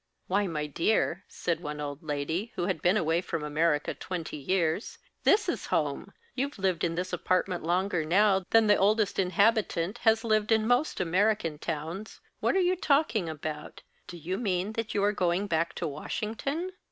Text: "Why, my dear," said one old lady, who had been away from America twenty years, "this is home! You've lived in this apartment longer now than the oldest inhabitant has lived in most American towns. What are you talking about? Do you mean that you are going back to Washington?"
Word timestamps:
"Why, 0.25 0.47
my 0.47 0.65
dear," 0.65 1.25
said 1.27 1.59
one 1.59 1.79
old 1.79 2.01
lady, 2.01 2.51
who 2.55 2.65
had 2.65 2.81
been 2.81 2.97
away 2.97 3.21
from 3.21 3.43
America 3.43 3.93
twenty 3.93 4.35
years, 4.37 4.97
"this 5.25 5.47
is 5.47 5.67
home! 5.67 6.11
You've 6.33 6.57
lived 6.57 6.83
in 6.83 6.95
this 6.95 7.13
apartment 7.13 7.61
longer 7.63 8.03
now 8.03 8.43
than 8.49 8.65
the 8.65 8.75
oldest 8.77 9.19
inhabitant 9.19 9.99
has 9.99 10.23
lived 10.23 10.51
in 10.51 10.65
most 10.65 10.99
American 10.99 11.59
towns. 11.59 12.19
What 12.39 12.55
are 12.55 12.61
you 12.61 12.75
talking 12.75 13.29
about? 13.29 13.83
Do 14.07 14.17
you 14.17 14.39
mean 14.39 14.71
that 14.73 14.95
you 14.95 15.03
are 15.03 15.13
going 15.13 15.45
back 15.45 15.75
to 15.75 15.87
Washington?" 15.87 16.71